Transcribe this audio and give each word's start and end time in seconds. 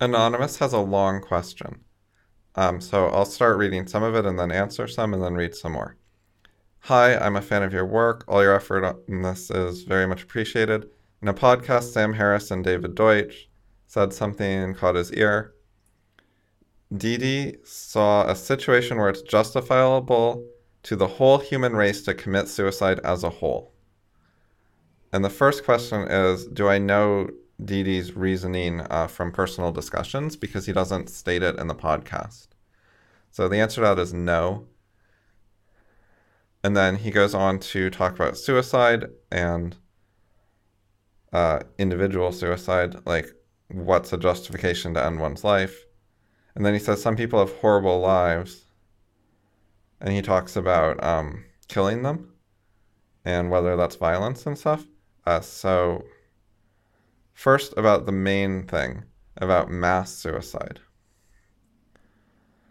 Anonymous 0.00 0.58
has 0.58 0.72
a 0.72 0.78
long 0.78 1.20
question. 1.20 1.80
Um, 2.54 2.80
so 2.80 3.06
I'll 3.06 3.24
start 3.24 3.58
reading 3.58 3.86
some 3.86 4.02
of 4.02 4.14
it 4.14 4.24
and 4.24 4.38
then 4.38 4.52
answer 4.52 4.86
some 4.86 5.12
and 5.12 5.22
then 5.22 5.34
read 5.34 5.54
some 5.54 5.72
more. 5.72 5.96
Hi, 6.80 7.16
I'm 7.16 7.36
a 7.36 7.42
fan 7.42 7.64
of 7.64 7.72
your 7.72 7.84
work. 7.84 8.24
All 8.28 8.42
your 8.42 8.54
effort 8.54 8.84
on 8.84 9.22
this 9.22 9.50
is 9.50 9.82
very 9.82 10.06
much 10.06 10.22
appreciated. 10.22 10.88
In 11.20 11.28
a 11.28 11.34
podcast, 11.34 11.92
Sam 11.92 12.12
Harris 12.12 12.52
and 12.52 12.62
David 12.62 12.94
Deutsch 12.94 13.48
said 13.88 14.12
something 14.12 14.46
and 14.46 14.76
caught 14.76 14.94
his 14.94 15.12
ear. 15.12 15.54
DD 16.94 17.66
saw 17.66 18.26
a 18.28 18.36
situation 18.36 18.98
where 18.98 19.08
it's 19.08 19.22
justifiable 19.22 20.44
to 20.84 20.94
the 20.94 21.08
whole 21.08 21.38
human 21.38 21.74
race 21.74 22.02
to 22.02 22.14
commit 22.14 22.48
suicide 22.48 23.00
as 23.00 23.24
a 23.24 23.30
whole. 23.30 23.72
And 25.12 25.24
the 25.24 25.30
first 25.30 25.64
question 25.64 26.06
is 26.08 26.46
Do 26.46 26.68
I 26.68 26.78
know 26.78 27.28
DD's 27.62 28.14
reasoning 28.14 28.80
uh, 28.90 29.06
from 29.06 29.32
personal 29.32 29.72
discussions? 29.72 30.36
Because 30.36 30.66
he 30.66 30.72
doesn't 30.72 31.10
state 31.10 31.42
it 31.42 31.58
in 31.58 31.66
the 31.66 31.74
podcast. 31.74 32.48
So 33.30 33.48
the 33.48 33.58
answer 33.58 33.80
to 33.80 33.86
that 33.94 33.98
is 33.98 34.12
no. 34.12 34.66
And 36.64 36.76
then 36.76 36.96
he 36.96 37.10
goes 37.10 37.34
on 37.34 37.58
to 37.60 37.90
talk 37.90 38.14
about 38.14 38.36
suicide 38.36 39.06
and 39.30 39.76
uh, 41.32 41.60
individual 41.78 42.32
suicide, 42.32 42.96
like 43.06 43.32
what's 43.68 44.12
a 44.12 44.16
justification 44.16 44.94
to 44.94 45.04
end 45.04 45.20
one's 45.20 45.44
life. 45.44 45.84
And 46.54 46.64
then 46.64 46.72
he 46.72 46.80
says 46.80 47.00
some 47.00 47.16
people 47.16 47.38
have 47.38 47.54
horrible 47.58 48.00
lives. 48.00 48.64
And 50.00 50.12
he 50.12 50.22
talks 50.22 50.56
about 50.56 51.02
um, 51.02 51.44
killing 51.68 52.02
them 52.02 52.32
and 53.24 53.50
whether 53.50 53.76
that's 53.76 53.96
violence 53.96 54.46
and 54.46 54.56
stuff. 54.56 54.84
Uh, 55.26 55.40
so, 55.40 56.04
first, 57.38 57.72
about 57.76 58.04
the 58.04 58.10
main 58.10 58.64
thing 58.64 59.04
about 59.36 59.70
mass 59.70 60.12
suicide. 60.12 60.80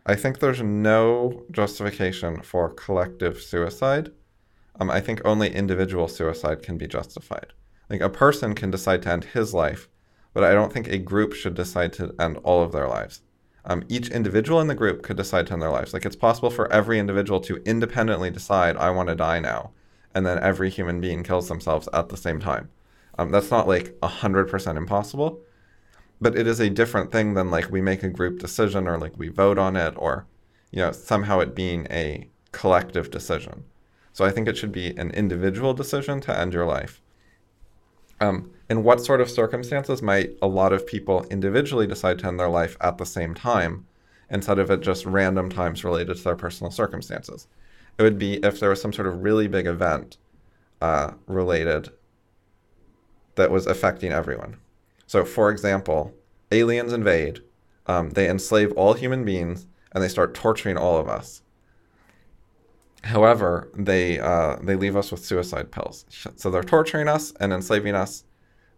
I 0.06 0.14
think 0.16 0.40
there's 0.40 0.62
no 0.62 1.46
justification 1.52 2.42
for 2.42 2.74
collective 2.74 3.42
suicide. 3.42 4.12
Um, 4.78 4.90
I 4.90 5.00
think 5.00 5.22
only 5.24 5.56
individual 5.56 6.10
suicide 6.10 6.64
can 6.64 6.78
be 6.78 6.86
justified. 6.86 7.54
Like 7.90 8.02
a 8.02 8.10
person 8.10 8.56
can 8.56 8.70
decide 8.70 9.04
to 9.04 9.10
end 9.10 9.24
his 9.24 9.54
life, 9.54 9.88
but 10.34 10.44
I 10.44 10.54
don't 10.54 10.74
think 10.74 10.90
a 10.90 10.98
group 10.98 11.32
should 11.32 11.56
decide 11.56 11.94
to 11.94 12.14
end 12.20 12.36
all 12.44 12.62
of 12.62 12.74
their 12.74 12.90
lives. 12.90 13.22
Um, 13.64 13.86
each 13.88 14.10
individual 14.10 14.60
in 14.60 14.68
the 14.68 14.76
group 14.76 15.02
could 15.02 15.16
decide 15.16 15.48
to 15.48 15.54
end 15.54 15.62
their 15.62 15.70
lives. 15.70 15.94
Like 15.94 16.06
it's 16.06 16.18
possible 16.18 16.50
for 16.50 16.70
every 16.74 17.00
individual 17.00 17.40
to 17.42 17.64
independently 17.66 18.32
decide, 18.32 18.76
I 18.76 18.90
want 18.90 19.08
to 19.08 19.16
die 19.16 19.40
now, 19.40 19.72
and 20.14 20.26
then 20.26 20.44
every 20.44 20.70
human 20.70 21.00
being 21.00 21.24
kills 21.24 21.48
themselves 21.48 21.88
at 21.94 22.10
the 22.10 22.18
same 22.18 22.42
time. 22.42 22.70
Um, 23.18 23.32
that's 23.32 23.52
not 23.52 23.68
like 23.68 23.98
100% 24.02 24.78
impossible, 24.78 25.42
but 26.22 26.36
it 26.36 26.48
is 26.48 26.60
a 26.60 26.70
different 26.70 27.12
thing 27.12 27.34
than 27.34 27.50
like 27.50 27.72
we 27.72 27.82
make 27.82 28.04
a 28.04 28.10
group 28.10 28.40
decision 28.40 28.88
or 28.88 28.98
like 28.98 29.18
we 29.18 29.30
vote 29.30 29.58
on 29.58 29.76
it 29.76 29.94
or, 29.98 30.28
you 30.72 30.80
know, 30.80 30.92
somehow 30.92 31.40
it 31.40 31.56
being 31.56 31.88
a 31.90 32.30
collective 32.52 33.10
decision. 33.12 33.64
So 34.14 34.26
I 34.26 34.32
think 34.32 34.48
it 34.48 34.58
should 34.58 34.72
be 34.72 34.96
an 34.98 35.12
individual 35.12 35.74
decision 35.74 36.22
to 36.22 36.38
end 36.38 36.54
your 36.54 36.66
life. 36.66 37.02
Um, 38.20 38.52
in 38.70 38.84
what 38.84 39.02
sort 39.02 39.22
of 39.22 39.30
circumstances 39.30 40.02
might 40.02 40.32
a 40.42 40.48
lot 40.48 40.74
of 40.74 40.88
people 40.88 41.26
individually 41.30 41.86
decide 41.86 42.20
to 42.20 42.28
end 42.28 42.40
their 42.40 42.50
life 42.50 42.76
at 42.82 42.98
the 42.98 43.06
same 43.06 43.36
time 43.36 43.86
instead 44.30 44.58
of 44.58 44.72
at 44.72 44.82
just 44.82 45.06
random 45.06 45.50
times 45.50 45.84
related 45.84 46.18
to 46.18 46.24
their 46.24 46.36
personal 46.36 46.72
circumstances? 46.72 47.48
It 47.98 48.04
would 48.04 48.18
be 48.18 48.38
if 48.38 48.60
there 48.60 48.70
was 48.70 48.82
some 48.82 48.94
sort 48.94 49.08
of 49.08 49.24
really 49.24 49.48
big 49.48 49.68
event 49.68 50.18
uh, 50.82 51.12
related 51.28 51.90
that 53.38 53.52
was 53.52 53.66
affecting 53.66 54.12
everyone. 54.12 54.58
So, 55.08 55.24
for 55.24 55.50
example, 55.50 56.14
aliens 56.52 56.92
invade, 56.92 57.42
um, 57.88 58.10
they 58.10 58.30
enslave 58.30 58.74
all 58.74 58.94
human 58.94 59.24
beings, 59.24 59.66
and 59.94 60.04
they 60.04 60.10
start 60.10 60.34
torturing 60.34 60.78
all 60.78 60.98
of 60.98 61.08
us. 61.08 61.42
However, 63.04 63.70
they 63.74 64.20
uh, 64.20 64.58
they 64.62 64.76
leave 64.76 64.98
us 64.98 65.12
with 65.12 65.24
suicide 65.24 65.72
pills. 65.72 66.06
So 66.36 66.50
they're 66.50 66.64
torturing 66.64 67.08
us 67.08 67.32
and 67.40 67.54
enslaving 67.54 67.96
us, 67.96 68.26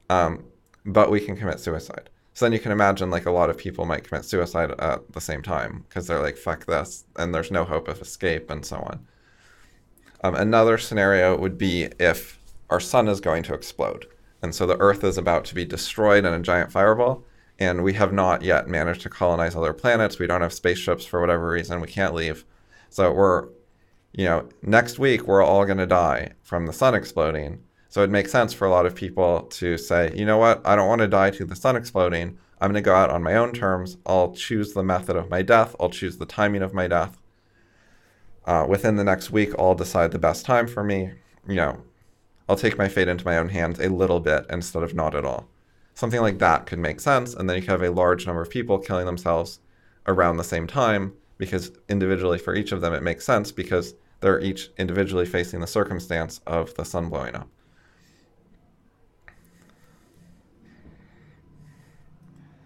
um, 0.10 0.44
but 0.86 1.10
we 1.10 1.20
can 1.20 1.36
commit 1.36 1.60
suicide. 1.60 2.10
So 2.34 2.46
then 2.46 2.54
you 2.54 2.60
can 2.60 2.72
imagine 2.72 3.10
like 3.10 3.26
a 3.26 3.32
lot 3.32 3.50
of 3.50 3.58
people 3.58 3.86
might 3.86 4.04
commit 4.04 4.24
suicide 4.26 4.72
at 4.80 5.12
the 5.12 5.20
same 5.20 5.42
time 5.42 5.84
because 5.88 6.06
they're 6.06 6.22
like 6.22 6.38
fuck 6.38 6.66
this 6.66 7.06
and 7.16 7.34
there's 7.34 7.52
no 7.52 7.66
hope 7.66 7.88
of 7.88 8.02
escape 8.02 8.52
and 8.52 8.64
so 8.64 8.78
on. 8.78 9.08
Um, 10.24 10.36
another 10.36 10.78
scenario 10.78 11.36
would 11.38 11.58
be 11.58 11.90
if 12.00 12.40
our 12.70 12.80
sun 12.80 13.08
is 13.08 13.20
going 13.20 13.44
to 13.44 13.54
explode 13.54 14.06
and 14.42 14.54
so 14.56 14.66
the 14.66 14.78
Earth 14.78 15.04
is 15.04 15.18
about 15.18 15.46
to 15.46 15.56
be 15.56 15.66
destroyed 15.66 16.26
in 16.26 16.34
a 16.34 16.40
giant 16.40 16.72
fireball 16.72 17.26
and 17.60 17.84
we 17.84 17.94
have 17.94 18.14
not 18.14 18.42
yet 18.42 18.70
managed 18.70 19.02
to 19.02 19.10
colonize 19.10 19.56
other 19.56 19.74
planets. 19.74 20.18
We 20.18 20.28
don't 20.28 20.42
have 20.42 20.54
spaceships 20.54 21.06
for 21.06 21.20
whatever 21.20 21.50
reason. 21.50 21.82
We 21.82 21.88
can't 21.88 22.14
leave. 22.14 22.46
So 22.90 23.12
we're 23.12 23.50
you 24.14 24.26
know, 24.26 24.50
next 24.62 25.00
week 25.00 25.28
we're 25.28 25.44
all 25.44 25.66
going 25.66 25.78
to 25.78 25.86
die 25.86 26.32
from 26.42 26.66
the 26.66 26.74
sun 26.74 26.96
exploding. 26.96 27.64
So 27.90 28.04
it 28.04 28.10
makes 28.10 28.32
sense 28.32 28.54
for 28.54 28.66
a 28.66 28.70
lot 28.70 28.86
of 28.86 28.96
people 28.96 29.44
to 29.44 29.78
say, 29.78 30.12
you 30.16 30.26
know 30.26 30.38
what, 30.38 30.66
I 30.66 30.76
don't 30.76 30.88
want 30.88 31.02
to 31.02 31.08
die 31.08 31.32
to 31.32 31.46
the 31.46 31.56
sun 31.56 31.76
exploding. 31.76 32.38
I'm 32.62 32.72
going 32.72 32.84
to 32.84 32.86
go 32.86 32.94
out 32.94 33.10
on 33.10 33.24
my 33.24 33.36
own 33.36 33.54
terms. 33.54 33.98
I'll 34.06 34.34
choose 34.34 34.74
the 34.74 34.84
method 34.84 35.16
of 35.16 35.30
my 35.30 35.42
death. 35.42 35.76
I'll 35.80 35.90
choose 35.90 36.18
the 36.18 36.26
timing 36.26 36.62
of 36.62 36.74
my 36.74 36.88
death. 36.88 37.18
Uh, 38.46 38.66
within 38.68 38.96
the 38.96 39.04
next 39.04 39.32
week, 39.32 39.52
I'll 39.58 39.76
decide 39.76 40.12
the 40.12 40.20
best 40.20 40.46
time 40.46 40.68
for 40.68 40.84
me. 40.84 41.12
You 41.48 41.56
know, 41.56 41.82
I'll 42.50 42.56
take 42.56 42.80
my 42.80 42.88
fate 42.88 43.08
into 43.08 43.26
my 43.26 43.38
own 43.38 43.50
hands 43.50 43.80
a 43.80 43.90
little 43.90 44.20
bit 44.20 44.48
instead 44.50 44.82
of 44.82 44.96
not 44.96 45.14
at 45.14 45.24
all. 45.24 45.48
Something 45.94 46.20
like 46.22 46.40
that 46.40 46.66
could 46.66 46.80
make 46.80 47.00
sense. 47.00 47.36
And 47.36 47.48
then 47.48 47.56
you 47.56 47.62
could 47.62 47.70
have 47.70 47.84
a 47.84 47.92
large 47.92 48.26
number 48.26 48.42
of 48.42 48.50
people 48.50 48.80
killing 48.80 49.06
themselves 49.06 49.60
around 50.08 50.38
the 50.38 50.44
same 50.44 50.66
time 50.66 51.14
because 51.38 51.72
individually 51.88 52.40
for 52.40 52.56
each 52.56 52.72
of 52.72 52.82
them 52.82 52.92
it 52.92 53.04
makes 53.04 53.24
sense 53.24 53.52
because 53.52 53.94
they're 54.20 54.42
each 54.42 54.72
individually 54.80 55.28
facing 55.28 55.60
the 55.60 55.68
circumstance 55.68 56.42
of 56.48 56.74
the 56.74 56.84
sun 56.84 57.08
blowing 57.08 57.36
up. 57.36 57.48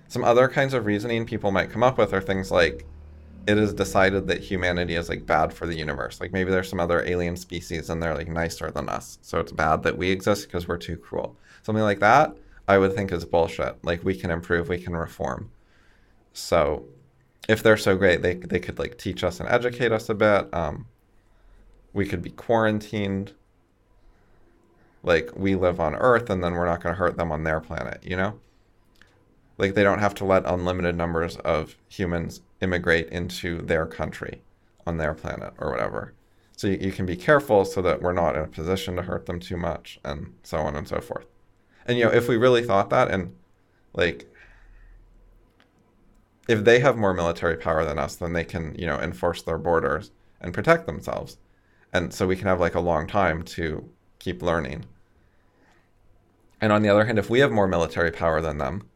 Some 0.07 0.23
other 0.23 0.47
kinds 0.47 0.73
of 0.73 0.85
reasoning 0.85 1.25
people 1.25 1.51
might 1.51 1.71
come 1.71 1.83
up 1.83 1.97
with 1.97 2.13
are 2.13 2.21
things 2.21 2.51
like 2.51 2.85
it 3.45 3.57
is 3.57 3.73
decided 3.73 4.27
that 4.27 4.41
humanity 4.41 4.95
is 4.95 5.09
like 5.09 5.25
bad 5.25 5.53
for 5.53 5.65
the 5.65 5.75
universe. 5.75 6.21
Like 6.21 6.31
maybe 6.31 6.51
there's 6.51 6.69
some 6.69 6.79
other 6.79 7.03
alien 7.05 7.35
species 7.35 7.89
and 7.89 8.01
they're 8.01 8.15
like 8.15 8.29
nicer 8.29 8.71
than 8.71 8.87
us. 8.89 9.17
So 9.21 9.39
it's 9.39 9.51
bad 9.51 9.83
that 9.83 9.97
we 9.97 10.09
exist 10.11 10.47
because 10.47 10.67
we're 10.67 10.77
too 10.77 10.97
cruel. 10.97 11.35
Something 11.63 11.83
like 11.83 11.99
that, 11.99 12.35
I 12.67 12.77
would 12.77 12.93
think 12.93 13.11
is 13.11 13.25
bullshit. 13.25 13.83
Like 13.83 14.03
we 14.03 14.15
can 14.15 14.31
improve, 14.31 14.69
we 14.69 14.79
can 14.79 14.95
reform. 14.95 15.51
So 16.33 16.85
if 17.49 17.61
they're 17.61 17.77
so 17.77 17.97
great, 17.97 18.21
they 18.21 18.35
they 18.35 18.59
could 18.59 18.79
like 18.79 18.97
teach 18.97 19.23
us 19.23 19.39
and 19.39 19.49
educate 19.49 19.91
us 19.91 20.09
a 20.09 20.13
bit. 20.13 20.53
Um, 20.53 20.87
we 21.93 22.05
could 22.05 22.21
be 22.21 22.31
quarantined. 22.31 23.33
Like 25.03 25.31
we 25.35 25.55
live 25.55 25.81
on 25.81 25.95
Earth, 25.95 26.29
and 26.29 26.41
then 26.41 26.53
we're 26.53 26.65
not 26.65 26.81
going 26.81 26.95
to 26.95 26.99
hurt 26.99 27.17
them 27.17 27.31
on 27.31 27.43
their 27.43 27.59
planet. 27.59 27.99
You 28.03 28.15
know, 28.15 28.39
like 29.57 29.73
they 29.73 29.83
don't 29.83 29.99
have 29.99 30.15
to 30.15 30.25
let 30.25 30.45
unlimited 30.45 30.95
numbers 30.95 31.35
of 31.37 31.75
humans 31.89 32.41
immigrate 32.63 33.09
into 33.09 33.61
their 33.61 33.85
country 33.85 34.41
on 34.87 34.97
their 34.97 35.13
planet 35.13 35.53
or 35.57 35.69
whatever. 35.69 36.13
So 36.55 36.67
you, 36.67 36.77
you 36.79 36.91
can 36.91 37.05
be 37.05 37.15
careful 37.15 37.65
so 37.65 37.81
that 37.81 38.01
we're 38.01 38.13
not 38.13 38.35
in 38.35 38.43
a 38.43 38.47
position 38.47 38.95
to 38.95 39.01
hurt 39.01 39.25
them 39.25 39.39
too 39.39 39.57
much, 39.57 39.99
and 40.03 40.33
so 40.43 40.57
on 40.59 40.75
and 40.75 40.87
so 40.87 40.99
forth. 40.99 41.25
And 41.85 41.97
you 41.97 42.05
know, 42.05 42.11
if 42.11 42.27
we 42.27 42.37
really 42.37 42.63
thought 42.63 42.89
that, 42.89 43.11
and 43.11 43.35
like 43.93 44.29
if 46.47 46.63
they 46.63 46.79
have 46.79 46.97
more 46.97 47.13
military 47.13 47.57
power 47.57 47.85
than 47.85 47.99
us, 47.99 48.15
then 48.15 48.33
they 48.33 48.43
can, 48.43 48.75
you 48.77 48.85
know, 48.85 48.99
enforce 48.99 49.41
their 49.41 49.57
borders 49.57 50.11
and 50.41 50.53
protect 50.53 50.85
themselves. 50.85 51.37
And 51.93 52.13
so 52.13 52.27
we 52.27 52.35
can 52.35 52.47
have 52.47 52.59
like 52.59 52.75
a 52.75 52.81
long 52.81 53.07
time 53.07 53.43
to 53.43 53.89
keep 54.19 54.41
learning. 54.41 54.85
And 56.59 56.71
on 56.71 56.81
the 56.81 56.89
other 56.89 57.05
hand, 57.05 57.19
if 57.19 57.29
we 57.29 57.39
have 57.39 57.51
more 57.51 57.67
military 57.67 58.11
power 58.11 58.41
than 58.41 58.57
them, 58.57 58.89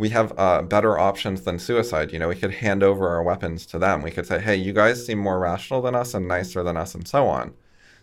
we 0.00 0.08
have 0.08 0.32
uh, 0.38 0.62
better 0.62 0.98
options 0.98 1.42
than 1.42 1.58
suicide. 1.58 2.12
You 2.12 2.18
know, 2.18 2.28
we 2.28 2.36
could 2.36 2.52
hand 2.52 2.82
over 2.82 3.08
our 3.08 3.22
weapons 3.22 3.66
to 3.66 3.78
them. 3.78 4.02
We 4.02 4.10
could 4.10 4.26
say, 4.26 4.40
hey, 4.40 4.56
you 4.56 4.72
guys 4.72 5.04
seem 5.04 5.18
more 5.18 5.38
rational 5.38 5.82
than 5.82 5.94
us 5.94 6.14
and 6.14 6.26
nicer 6.26 6.62
than 6.62 6.76
us 6.76 6.94
and 6.94 7.06
so 7.06 7.28
on. 7.28 7.54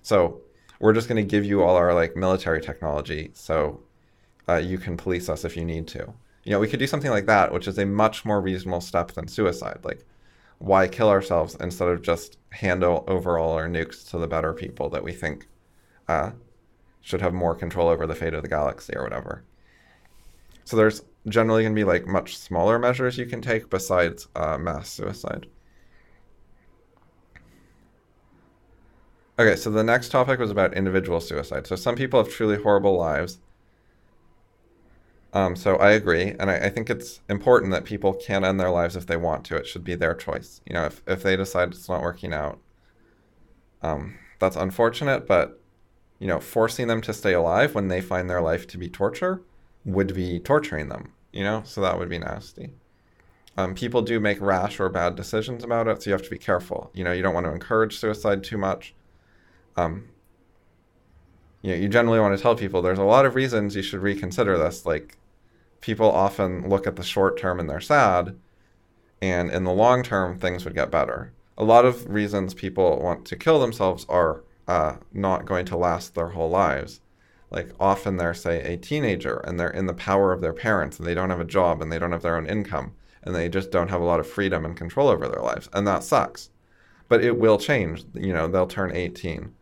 So 0.02 0.42
we're 0.80 0.94
just 0.94 1.10
going 1.10 1.24
to 1.24 1.30
give 1.30 1.44
you 1.44 1.64
all 1.64 1.76
our 1.76 1.94
like 1.94 2.16
military 2.16 2.62
technology 2.62 3.32
so 3.34 3.82
uh, 4.48 4.56
you 4.56 4.78
can 4.78 4.96
police 4.96 5.28
us 5.28 5.44
if 5.44 5.58
you 5.58 5.66
need 5.66 5.88
to 5.90 6.14
you 6.48 6.54
know, 6.54 6.62
we 6.62 6.70
could 6.70 6.80
do 6.80 6.88
something 6.88 7.12
like 7.12 7.26
that, 7.26 7.52
which 7.52 7.68
is 7.68 7.78
a 7.78 7.86
much 7.86 8.24
more 8.24 8.40
reasonable 8.40 8.80
step 8.80 9.12
than 9.12 9.28
suicide. 9.28 9.80
Like, 9.84 10.06
why 10.60 10.88
kill 10.88 11.10
ourselves 11.10 11.58
instead 11.60 11.90
of 11.90 12.02
just 12.02 12.38
hand 12.52 12.86
over 12.86 13.38
all 13.38 13.52
our 13.52 13.68
nukes 13.68 14.10
to 14.12 14.18
the 14.18 14.28
better 14.28 14.54
people 14.54 14.88
that 14.92 15.04
we 15.04 15.12
think 15.12 15.46
uh, 16.08 16.32
should 17.02 17.20
have 17.20 17.34
more 17.34 17.54
control 17.54 17.90
over 17.90 18.08
the 18.08 18.16
fate 18.16 18.34
of 18.34 18.44
the 18.44 18.48
galaxy 18.48 18.96
or 18.96 19.04
whatever? 19.04 19.44
So 20.64 20.78
there's 20.78 21.02
generally 21.28 21.64
going 21.64 21.76
to 21.76 21.80
be 21.80 21.84
like 21.84 22.08
much 22.08 22.38
smaller 22.38 22.80
measures 22.80 23.18
you 23.18 23.26
can 23.26 23.42
take 23.42 23.70
besides 23.70 24.28
uh, 24.36 24.58
mass 24.58 24.90
suicide. 24.90 25.48
Okay, 29.40 29.56
so 29.56 29.70
the 29.72 29.84
next 29.84 30.10
topic 30.10 30.40
was 30.40 30.50
about 30.52 30.74
individual 30.76 31.20
suicide. 31.20 31.66
So 31.68 31.76
some 31.76 31.96
people 31.96 32.24
have 32.24 32.32
truly 32.32 32.58
horrible 32.58 32.98
lives 32.98 33.40
Um, 35.34 35.56
so 35.56 35.76
I 35.76 35.92
agree, 35.92 36.36
and 36.40 36.50
I, 36.50 36.56
I, 36.58 36.70
think 36.70 36.90
it's 36.90 37.22
important 37.30 37.72
that 37.74 37.84
people 37.84 38.14
can 38.14 38.44
end 38.46 38.60
their 38.60 38.70
lives 38.70 38.96
if 38.96 39.06
they 39.06 39.18
want 39.18 39.44
to. 39.46 39.58
It 39.58 39.68
should 39.68 39.84
be 39.84 39.96
their 39.96 40.14
choice. 40.16 40.62
You 40.66 40.74
know, 40.74 40.86
if 40.86 41.02
if 41.06 41.22
they 41.22 41.36
decide 41.36 41.70
it's 41.72 41.90
not 41.90 42.02
working 42.02 42.34
out, 42.34 42.60
um, 43.82 44.18
that's 44.40 44.56
unfortunate. 44.56 45.28
But 45.28 45.60
you 46.20 46.28
know, 46.28 46.40
forcing 46.40 46.88
them 46.88 47.02
to 47.02 47.14
stay 47.14 47.34
alive 47.34 47.76
when 47.76 47.90
they 47.90 48.02
find 48.02 48.30
their 48.30 48.42
life 48.42 48.68
to 48.68 48.78
be 48.78 48.90
torture 48.90 49.42
would 49.86 50.14
be 50.14 50.40
torturing 50.40 50.90
them. 50.90 51.14
You 51.38 51.44
know, 51.44 51.62
so 51.66 51.82
that 51.82 52.00
would 52.00 52.10
be 52.10 52.18
nasty. 52.18 52.72
Um, 53.58 53.76
people 53.76 54.02
do 54.02 54.20
make 54.20 54.42
rash 54.42 54.80
or 54.80 54.90
bad 54.90 55.16
decisions 55.16 55.64
about 55.64 55.88
it, 55.88 56.02
so 56.02 56.10
you 56.10 56.14
have 56.14 56.24
to 56.24 56.32
be 56.32 56.38
careful. 56.40 56.90
You 56.96 57.04
know, 57.04 57.12
you 57.12 57.22
don't 57.22 57.36
want 57.36 57.46
to 57.46 57.52
encourage 57.52 58.00
suicide 58.00 58.44
too 58.44 58.58
much. 58.58 58.96
Um, 59.76 60.10
you 61.62 61.70
know, 61.70 61.78
you 61.78 61.90
generally 61.90 62.20
want 62.20 62.36
to 62.36 62.42
tell 62.42 62.56
people 62.56 62.82
there's 62.82 62.98
a 62.98 63.04
lot 63.04 63.28
of 63.28 63.36
reasons 63.36 63.76
you 63.76 63.84
should 63.84 64.02
reconsider 64.02 64.58
this. 64.58 64.84
Like, 64.84 65.20
people 65.80 66.10
often 66.10 66.70
look 66.70 66.88
at 66.88 66.96
the 66.96 67.04
short 67.04 67.38
term 67.38 67.60
and 67.60 67.70
they're 67.70 67.82
sad, 67.82 68.36
and 69.22 69.52
in 69.52 69.64
the 69.64 69.72
long 69.72 70.02
term, 70.02 70.40
things 70.40 70.66
would 70.66 70.74
get 70.74 70.90
better. 70.90 71.34
A 71.56 71.64
lot 71.64 71.86
of 71.86 72.10
reasons 72.10 72.56
people 72.56 73.00
want 73.00 73.26
to 73.26 73.36
kill 73.36 73.60
themselves 73.60 74.08
are 74.10 74.44
uh, 74.68 74.96
not 75.14 75.46
going 75.46 75.68
to 75.68 75.78
last 75.78 76.16
their 76.16 76.30
whole 76.30 76.50
lives. 76.50 77.00
Like, 77.50 77.70
often 77.80 78.18
they're, 78.18 78.34
say, 78.34 78.62
a 78.62 78.78
teenager 78.78 79.38
and 79.38 79.60
they're 79.60 79.70
in 79.70 79.86
the 79.86 79.94
power 79.94 80.34
of 80.34 80.42
their 80.42 80.54
parents 80.54 81.00
and 81.00 81.08
they 81.08 81.14
don't 81.14 81.30
have 81.30 81.40
a 81.40 81.46
job 81.46 81.82
and 81.82 81.92
they 81.92 82.00
don't 82.00 82.12
have 82.12 82.22
their 82.22 82.36
own 82.36 82.46
income 82.46 82.94
and 83.24 83.34
they 83.34 83.50
just 83.50 83.72
don't 83.72 83.90
have 83.90 84.02
a 84.02 84.06
lot 84.06 84.20
of 84.20 84.28
freedom 84.28 84.66
and 84.66 84.76
control 84.76 85.08
over 85.08 85.28
their 85.28 85.42
lives. 85.42 85.70
And 85.74 85.88
that 85.88 86.04
sucks. 86.04 86.50
But 87.08 87.24
it 87.24 87.38
will 87.38 87.58
change. 87.58 88.04
You 88.14 88.34
know, 88.34 88.48
they'll 88.48 88.68
turn 88.68 88.94
18 88.94 89.54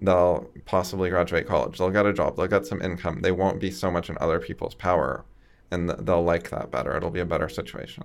they'll 0.00 0.48
possibly 0.64 1.10
graduate 1.10 1.46
college. 1.46 1.78
They'll 1.78 1.90
get 1.90 2.06
a 2.06 2.12
job. 2.12 2.36
They'll 2.36 2.46
get 2.46 2.66
some 2.66 2.82
income. 2.82 3.20
They 3.20 3.32
won't 3.32 3.60
be 3.60 3.70
so 3.70 3.90
much 3.90 4.08
in 4.08 4.16
other 4.20 4.40
people's 4.40 4.74
power, 4.74 5.24
and 5.70 5.90
they'll 5.90 6.24
like 6.24 6.50
that 6.50 6.70
better. 6.70 6.96
It'll 6.96 7.10
be 7.10 7.20
a 7.20 7.26
better 7.26 7.48
situation. 7.48 8.04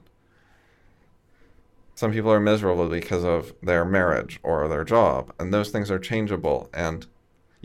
Some 1.95 2.11
people 2.11 2.31
are 2.31 2.41
miserable 2.41 2.89
because 2.89 3.23
of 3.23 3.53
their 3.63 3.85
marriage 3.85 4.39
or 4.43 4.67
their 4.67 4.83
job, 4.83 5.31
and 5.39 5.53
those 5.53 5.69
things 5.69 5.89
are 5.89 5.99
changeable. 5.99 6.69
And, 6.73 7.07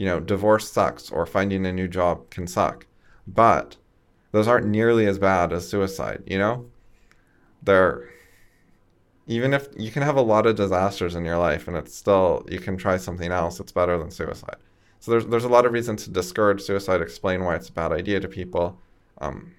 you 0.01 0.07
know, 0.07 0.19
divorce 0.19 0.71
sucks, 0.71 1.11
or 1.11 1.27
finding 1.27 1.67
a 1.67 1.73
new 1.75 1.87
job 1.87 2.31
can 2.31 2.47
suck. 2.47 2.87
But 3.27 3.77
those 4.33 4.49
aren't 4.49 4.67
nearly 4.67 5.05
as 5.07 5.19
bad 5.19 5.53
as 5.53 5.69
suicide, 5.69 6.23
you 6.27 6.39
know? 6.39 6.71
They're 7.63 8.09
even 9.27 9.53
if 9.53 9.69
you 9.77 9.91
can 9.91 10.03
have 10.03 10.17
a 10.17 10.23
lot 10.23 10.47
of 10.47 10.57
disasters 10.57 11.15
in 11.15 11.27
your 11.27 11.37
life 11.37 11.69
and 11.69 11.77
it's 11.77 11.95
still 11.95 12.47
you 12.51 12.59
can 12.59 12.79
try 12.79 12.97
something 12.97 13.31
else 13.31 13.61
it's 13.61 13.73
better 13.73 13.99
than 13.99 14.11
suicide 14.11 14.57
so 15.01 15.11
there's 15.11 15.27
there's 15.27 15.45
a 15.45 15.55
lot 15.57 15.67
of 15.67 15.73
reasons 15.73 16.05
to 16.05 16.11
discourage 16.11 16.63
suicide 16.63 17.03
explain 17.03 17.45
why 17.45 17.55
it's 17.55 17.69
a 17.69 17.73
bad 17.73 17.93
idea 17.93 18.19
to 18.19 18.27
people 18.27 18.81
um, 19.19 19.53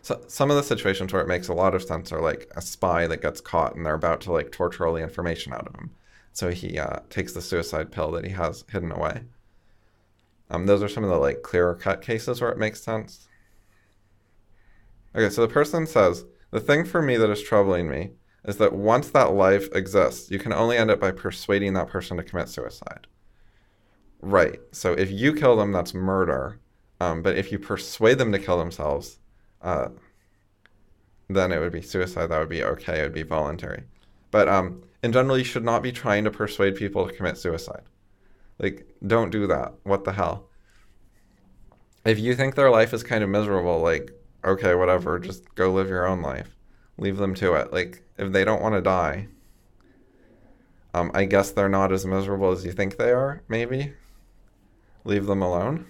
so 0.00 0.18
some 0.28 0.50
of 0.50 0.56
the 0.56 0.62
situations 0.62 1.12
where 1.12 1.22
it 1.22 1.28
makes 1.28 1.48
a 1.48 1.54
lot 1.54 1.74
of 1.74 1.82
sense 1.82 2.10
are 2.10 2.22
like 2.22 2.50
a 2.56 2.62
spy 2.62 3.06
that 3.06 3.20
gets 3.20 3.40
caught 3.40 3.76
and 3.76 3.84
they're 3.84 4.02
about 4.02 4.22
to 4.22 4.32
like 4.32 4.50
torture 4.50 4.86
all 4.86 4.94
the 4.94 5.02
information 5.02 5.52
out 5.52 5.68
of 5.68 5.74
him 5.74 5.90
so 6.32 6.50
he 6.50 6.78
uh, 6.78 6.98
takes 7.10 7.32
the 7.32 7.42
suicide 7.42 7.90
pill 7.92 8.10
that 8.10 8.24
he 8.24 8.30
has 8.30 8.64
hidden 8.70 8.92
away 8.92 9.22
um, 10.50 10.66
those 10.66 10.82
are 10.82 10.88
some 10.88 11.04
of 11.04 11.10
the 11.10 11.16
like 11.16 11.42
clearer 11.42 11.74
cut 11.74 12.02
cases 12.02 12.40
where 12.40 12.50
it 12.50 12.58
makes 12.58 12.82
sense 12.82 13.28
okay 15.14 15.30
so 15.30 15.40
the 15.40 15.52
person 15.52 15.86
says 15.86 16.24
the 16.50 16.60
thing 16.60 16.84
for 16.84 17.02
me 17.02 17.16
that 17.16 17.30
is 17.30 17.42
troubling 17.42 17.88
me 17.88 18.10
is 18.44 18.56
that 18.56 18.72
once 18.72 19.10
that 19.10 19.32
life 19.32 19.68
exists, 19.74 20.30
you 20.30 20.38
can 20.38 20.52
only 20.52 20.76
end 20.76 20.90
it 20.90 21.00
by 21.00 21.10
persuading 21.10 21.74
that 21.74 21.88
person 21.88 22.16
to 22.16 22.22
commit 22.22 22.48
suicide. 22.48 23.06
Right. 24.20 24.60
So 24.72 24.92
if 24.92 25.10
you 25.10 25.34
kill 25.34 25.56
them, 25.56 25.72
that's 25.72 25.94
murder. 25.94 26.60
Um, 27.00 27.22
but 27.22 27.36
if 27.36 27.50
you 27.50 27.58
persuade 27.58 28.18
them 28.18 28.32
to 28.32 28.38
kill 28.38 28.58
themselves, 28.58 29.18
uh, 29.62 29.88
then 31.28 31.52
it 31.52 31.58
would 31.58 31.72
be 31.72 31.82
suicide. 31.82 32.26
That 32.26 32.38
would 32.38 32.48
be 32.48 32.62
okay. 32.62 33.00
It 33.00 33.02
would 33.04 33.14
be 33.14 33.22
voluntary. 33.22 33.84
But 34.30 34.48
um, 34.48 34.82
in 35.02 35.12
general, 35.12 35.38
you 35.38 35.44
should 35.44 35.64
not 35.64 35.82
be 35.82 35.92
trying 35.92 36.24
to 36.24 36.30
persuade 36.30 36.76
people 36.76 37.06
to 37.06 37.14
commit 37.14 37.36
suicide. 37.36 37.82
Like, 38.58 38.86
don't 39.04 39.30
do 39.30 39.46
that. 39.48 39.74
What 39.82 40.04
the 40.04 40.12
hell? 40.12 40.48
If 42.04 42.18
you 42.18 42.34
think 42.34 42.54
their 42.54 42.70
life 42.70 42.92
is 42.94 43.02
kind 43.02 43.24
of 43.24 43.30
miserable, 43.30 43.80
like, 43.80 44.12
okay, 44.44 44.74
whatever, 44.74 45.18
just 45.18 45.54
go 45.54 45.72
live 45.72 45.88
your 45.88 46.06
own 46.06 46.22
life. 46.22 46.56
Leave 46.98 47.16
them 47.16 47.34
to 47.36 47.54
it. 47.54 47.72
Like, 47.72 48.02
if 48.18 48.32
they 48.32 48.44
don't 48.44 48.62
want 48.62 48.74
to 48.74 48.80
die, 48.80 49.28
um, 50.94 51.10
I 51.14 51.24
guess 51.24 51.50
they're 51.50 51.68
not 51.68 51.92
as 51.92 52.06
miserable 52.06 52.52
as 52.52 52.64
you 52.64 52.72
think 52.72 52.96
they 52.96 53.10
are, 53.10 53.42
maybe. 53.48 53.94
Leave 55.04 55.26
them 55.26 55.42
alone. 55.42 55.86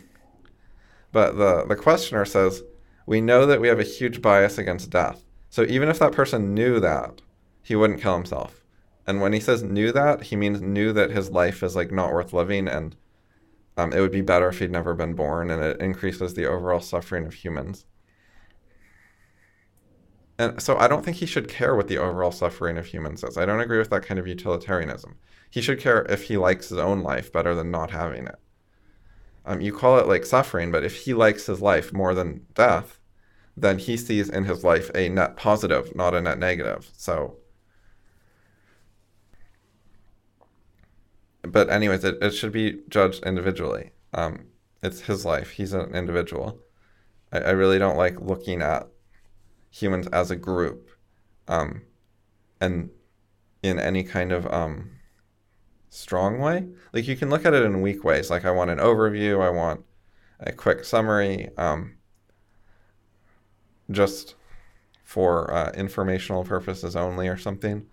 But 1.11 1.37
the, 1.37 1.65
the 1.67 1.76
questioner 1.76 2.25
says, 2.25 2.62
We 3.05 3.20
know 3.20 3.44
that 3.44 3.61
we 3.61 3.69
have 3.69 3.81
a 3.81 3.85
huge 3.85 4.23
bias 4.23 4.58
against 4.58 4.91
death. 4.91 5.23
So 5.50 5.65
even 5.65 5.88
if 5.91 5.99
that 5.99 6.12
person 6.12 6.55
knew 6.55 6.81
that, 6.81 7.20
he 7.62 7.76
wouldn't 7.76 8.00
kill 8.00 8.15
himself. 8.15 8.62
And 9.07 9.21
when 9.21 9.33
he 9.33 9.41
says 9.41 9.63
knew 9.63 9.93
that, 9.93 10.25
he 10.25 10.37
means 10.37 10.61
knew 10.61 10.93
that 10.93 11.11
his 11.11 11.31
life 11.31 11.63
is 11.63 11.75
like 11.75 11.91
not 11.91 12.13
worth 12.13 12.33
living 12.33 12.69
and 12.69 12.97
um, 13.77 13.93
it 13.93 14.01
would 14.01 14.13
be 14.13 14.21
better 14.21 14.49
if 14.49 14.59
he'd 14.59 14.71
never 14.71 14.95
been 14.95 15.15
born 15.15 15.51
and 15.51 15.63
it 15.63 15.81
increases 15.81 16.35
the 16.35 16.47
overall 16.47 16.81
suffering 16.81 17.27
of 17.27 17.35
humans. 17.35 17.87
And 20.39 20.61
so 20.61 20.77
I 20.77 20.89
don't 20.89 21.05
think 21.05 21.19
he 21.19 21.27
should 21.27 21.49
care 21.49 21.75
what 21.75 21.89
the 21.89 21.99
overall 21.99 22.33
suffering 22.33 22.79
of 22.79 22.87
humans 22.87 23.23
is. 23.23 23.37
I 23.37 23.47
don't 23.47 23.61
agree 23.61 23.79
with 23.79 23.91
that 23.91 24.05
kind 24.05 24.19
of 24.19 24.27
utilitarianism. 24.27 25.17
He 25.51 25.61
should 25.61 25.81
care 25.81 26.03
if 26.09 26.25
he 26.25 26.37
likes 26.37 26.69
his 26.69 26.79
own 26.79 27.03
life 27.03 27.33
better 27.33 27.55
than 27.55 27.71
not 27.71 27.91
having 27.91 28.27
it. 28.27 28.37
Um, 29.45 29.61
you 29.61 29.73
call 29.73 29.99
it 29.99 30.07
like 30.07 30.25
suffering, 30.25 30.71
but 30.71 30.85
if 30.85 31.05
he 31.05 31.15
likes 31.15 31.47
his 31.47 31.61
life 31.61 31.93
more 31.93 32.15
than 32.15 32.47
death, 32.55 32.99
then 33.57 33.79
he 33.79 33.97
sees 33.97 34.29
in 34.29 34.45
his 34.45 34.65
life 34.65 34.91
a 34.95 35.09
net 35.09 35.37
positive, 35.37 35.95
not 35.95 36.15
a 36.15 36.23
net 36.23 36.39
negative. 36.39 36.91
So, 36.97 37.37
but 41.43 41.71
anyways, 41.71 42.05
it, 42.05 42.19
it 42.23 42.31
should 42.33 42.53
be 42.53 42.81
judged 42.89 43.25
individually. 43.25 43.91
Um, 44.15 44.47
it's 44.83 45.03
his 45.03 45.25
life. 45.25 45.50
He's 45.50 45.73
an 45.73 45.94
individual. 45.94 46.61
I, 47.33 47.39
I 47.39 47.50
really 47.50 47.79
don't 47.79 47.97
like 47.97 48.21
looking 48.21 48.62
at 48.62 48.89
humans 49.71 50.06
as 50.09 50.31
a 50.31 50.37
group 50.37 50.91
um, 51.49 51.83
and 52.61 52.91
in 53.62 53.79
any 53.79 54.05
kind 54.05 54.33
of 54.33 54.47
um, 54.53 54.91
strong 55.89 56.39
way. 56.39 56.67
Like 56.93 57.06
you 57.06 57.17
can 57.17 57.31
look 57.31 57.44
at 57.44 57.55
it 57.55 57.62
in 57.62 57.81
weak 57.81 58.05
ways. 58.05 58.31
Like 58.31 58.44
I 58.44 58.50
want 58.50 58.71
an 58.71 58.79
overview, 58.79 59.41
I 59.41 59.50
want 59.50 59.85
a 60.41 60.53
quick 60.53 60.85
summary, 60.85 61.50
um, 61.56 61.97
just 63.91 64.35
for 65.05 65.53
uh, 65.53 65.71
informational 65.73 66.44
purposes 66.44 66.96
only 66.96 67.29
or 67.29 67.37
something. 67.37 67.87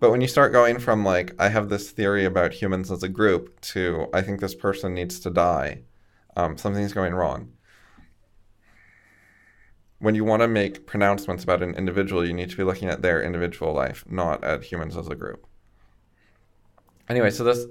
But 0.00 0.10
when 0.10 0.20
you 0.20 0.28
start 0.28 0.52
going 0.52 0.78
from 0.78 1.04
like, 1.04 1.34
I 1.38 1.48
have 1.48 1.68
this 1.68 1.90
theory 1.90 2.24
about 2.24 2.54
humans 2.54 2.90
as 2.90 3.02
a 3.02 3.08
group 3.08 3.60
to 3.72 4.08
I 4.12 4.22
think 4.22 4.40
this 4.40 4.54
person 4.54 4.94
needs 4.94 5.20
to 5.20 5.30
die, 5.30 5.82
um, 6.36 6.56
something's 6.56 6.92
going 6.92 7.14
wrong 7.14 7.52
when 10.00 10.14
you 10.14 10.24
want 10.24 10.40
to 10.40 10.48
make 10.48 10.86
pronouncements 10.86 11.44
about 11.44 11.62
an 11.62 11.74
individual, 11.74 12.26
you 12.26 12.32
need 12.32 12.50
to 12.50 12.56
be 12.56 12.64
looking 12.64 12.88
at 12.88 13.02
their 13.02 13.22
individual 13.22 13.72
life, 13.72 14.02
not 14.08 14.42
at 14.42 14.64
humans 14.64 14.96
as 14.96 15.08
a 15.08 15.14
group. 15.14 15.46
Anyway, 17.08 17.30
so 17.30 17.44
this 17.44 17.66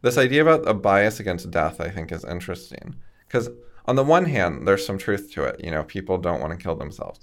this 0.00 0.18
idea 0.18 0.42
about 0.42 0.68
a 0.68 0.74
bias 0.74 1.20
against 1.20 1.50
death, 1.50 1.80
I 1.80 1.90
think, 1.90 2.10
is 2.10 2.24
interesting 2.24 2.96
because 3.26 3.48
on 3.86 3.96
the 3.96 4.04
one 4.04 4.24
hand, 4.24 4.66
there's 4.66 4.84
some 4.84 4.98
truth 4.98 5.30
to 5.32 5.44
it. 5.44 5.62
You 5.62 5.70
know, 5.70 5.84
people 5.84 6.18
don't 6.18 6.40
want 6.40 6.58
to 6.58 6.62
kill 6.62 6.74
themselves, 6.74 7.20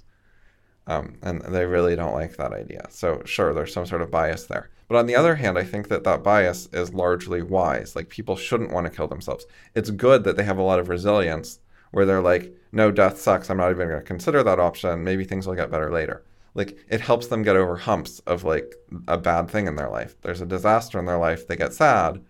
um, 0.86 1.16
and 1.22 1.40
they 1.42 1.64
really 1.64 1.96
don't 1.96 2.14
like 2.14 2.36
that 2.36 2.52
idea. 2.52 2.86
So 2.90 3.22
sure, 3.24 3.54
there's 3.54 3.72
some 3.72 3.86
sort 3.86 4.02
of 4.02 4.10
bias 4.10 4.46
there. 4.46 4.70
But 4.88 4.98
on 4.98 5.06
the 5.06 5.16
other 5.16 5.36
hand, 5.36 5.56
I 5.58 5.64
think 5.64 5.88
that 5.88 6.04
that 6.04 6.22
bias 6.22 6.68
is 6.72 6.92
largely 6.92 7.40
wise. 7.40 7.96
Like 7.96 8.08
people 8.08 8.36
shouldn't 8.36 8.72
want 8.72 8.86
to 8.86 8.92
kill 8.94 9.08
themselves. 9.08 9.46
It's 9.74 9.90
good 9.90 10.24
that 10.24 10.36
they 10.36 10.44
have 10.44 10.58
a 10.58 10.62
lot 10.62 10.80
of 10.80 10.88
resilience 10.88 11.60
where 11.92 12.04
they're 12.04 12.20
like, 12.20 12.52
no, 12.72 12.90
death 12.90 13.18
sucks. 13.18 13.48
I'm 13.48 13.58
not 13.58 13.70
even 13.70 13.88
going 13.88 14.00
to 14.00 14.06
consider 14.06 14.42
that 14.42 14.58
option. 14.58 15.04
Maybe 15.04 15.24
things 15.24 15.46
will 15.46 15.54
get 15.54 15.70
better 15.70 15.90
later. 15.90 16.24
Like 16.54 16.76
it 16.88 17.00
helps 17.00 17.28
them 17.28 17.42
get 17.42 17.56
over 17.56 17.76
humps 17.76 18.18
of 18.20 18.44
like 18.44 18.74
a 19.08 19.16
bad 19.16 19.48
thing 19.50 19.66
in 19.66 19.76
their 19.76 19.88
life. 19.88 20.20
There's 20.22 20.40
a 20.40 20.46
disaster 20.46 20.98
in 20.98 21.06
their 21.06 21.18
life. 21.18 21.46
They 21.46 21.56
get 21.56 21.72
sad, 21.72 22.22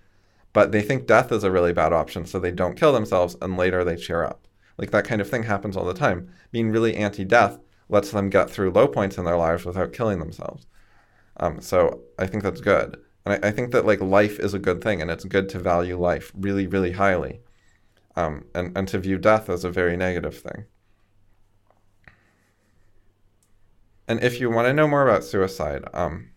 but 0.53 0.71
they 0.71 0.83
think 0.83 1.07
death 1.07 1.33
is 1.33 1.43
a 1.43 1.51
really 1.51 1.73
bad 1.73 1.93
option. 1.93 2.27
So 2.27 2.39
they 2.39 2.53
don't 2.53 2.77
kill 2.77 2.93
themselves 2.93 3.37
and 3.41 3.57
later 3.57 3.83
they 3.83 3.97
cheer 3.97 4.23
up. 4.23 4.47
Like 4.79 4.91
that 4.91 5.05
kind 5.05 5.21
of 5.21 5.29
thing 5.29 5.45
happens 5.45 5.77
all 5.77 5.85
the 5.85 5.95
time. 5.95 6.29
Being 6.53 6.71
really 6.71 6.97
anti 6.97 7.25
death 7.25 7.59
lets 7.93 8.11
them 8.11 8.31
get 8.31 8.51
through 8.51 8.71
low 8.71 8.89
points 8.89 9.19
in 9.19 9.25
their 9.25 9.37
lives 9.37 9.67
without 9.67 9.93
killing 9.93 10.19
themselves. 10.19 10.67
Um, 11.37 11.61
so 11.61 12.01
I 12.19 12.27
think 12.27 12.43
that's 12.43 12.63
good. 12.63 12.97
And 13.25 13.35
I, 13.35 13.49
I 13.49 13.51
think 13.53 13.71
that 13.73 13.87
like 13.87 14.01
life 14.01 14.41
is 14.41 14.55
a 14.55 14.59
good 14.59 14.83
thing 14.83 15.03
and 15.03 15.11
it's 15.11 15.25
good 15.25 15.49
to 15.51 15.59
value 15.59 16.01
life 16.01 16.33
really, 16.35 16.67
really 16.67 16.93
highly 16.93 17.41
um, 18.17 18.47
and, 18.55 18.77
and 18.77 18.89
to 18.89 18.99
view 18.99 19.19
death 19.19 19.51
as 19.51 19.63
a 19.63 19.71
very 19.71 19.97
negative 19.97 20.39
thing. 20.39 20.65
And 24.09 24.25
if 24.25 24.41
you 24.41 24.51
want 24.51 24.67
to 24.67 24.73
know 24.73 24.89
more 24.89 25.07
about 25.07 25.23
suicide, 25.23 25.85
um, 25.93 26.31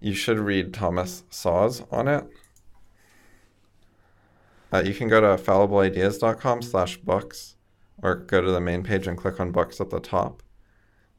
you 0.00 0.14
should 0.14 0.38
read 0.38 0.74
Thomas 0.74 1.22
Szasz 1.30 1.86
on 1.92 2.08
it. 2.08 2.26
Uh, 4.72 4.82
you 4.84 4.94
can 4.94 5.08
go 5.08 5.20
to 5.20 5.40
fallibleideas.com 5.40 6.62
slash 6.62 6.96
books 6.98 7.54
or 8.02 8.16
go 8.16 8.40
to 8.40 8.50
the 8.50 8.60
main 8.60 8.82
page 8.82 9.06
and 9.06 9.16
click 9.16 9.38
on 9.38 9.52
books 9.52 9.80
at 9.80 9.90
the 9.90 10.00
top. 10.00 10.42